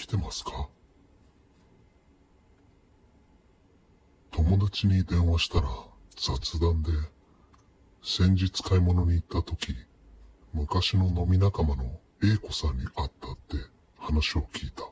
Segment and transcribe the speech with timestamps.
[0.00, 0.68] きてますか？
[4.32, 5.68] 友達に電話したら
[6.16, 6.90] 雑談で、
[8.02, 9.74] 先日買い物に行った時、
[10.54, 13.56] 昔の飲み仲間の A 子さんに会ったって
[13.98, 14.84] 話を聞いた。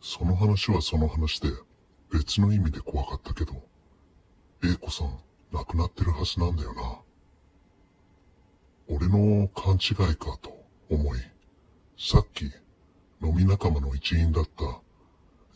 [0.00, 1.48] その話はその話で
[2.12, 3.54] 別の意味で怖かったけど、
[4.62, 5.18] A 子さん
[5.52, 7.00] 亡くなってるはずなんだよな。
[8.90, 10.50] 俺の勘違いかと
[10.90, 11.18] 思い、
[12.00, 12.44] さっき
[13.20, 14.80] 飲み仲間の一員だった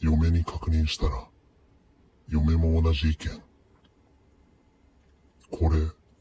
[0.01, 1.29] 嫁に確認したら、
[2.29, 3.43] 嫁も同じ意見。
[5.53, 5.79] これ、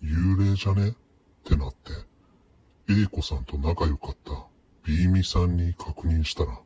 [0.07, 0.89] 幽霊じゃね？
[0.89, 0.93] っ
[1.43, 1.91] てなって、
[2.87, 4.45] A 子さんと仲良かった
[4.85, 6.59] B ミさんに確認したら、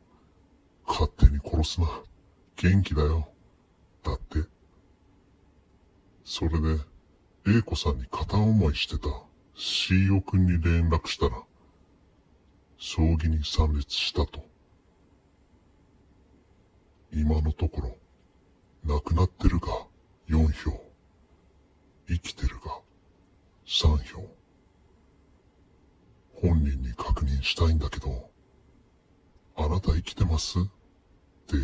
[0.86, 1.88] 勝手に殺すな。
[2.56, 3.26] 元気だよ。
[4.02, 4.44] だって。
[6.26, 6.78] それで、
[7.46, 9.08] A 子さんに片思いしてた
[9.54, 11.42] C オ君に連絡したら、
[12.88, 14.44] 葬儀に参列したと。
[17.12, 17.96] 今のところ、
[18.84, 19.66] 亡くなってるが
[20.28, 20.80] 4票、
[22.06, 22.78] 生きてるが
[23.66, 24.24] 3票。
[26.40, 28.30] 本人に確認したいんだけど、
[29.56, 30.60] あなた生きてます？
[30.60, 30.62] っ
[31.48, 31.56] て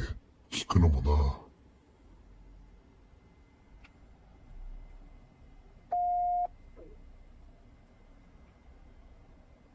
[0.51, 1.52] 聞くのもな。